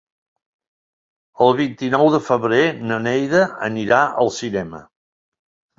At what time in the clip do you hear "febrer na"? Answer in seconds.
2.31-3.01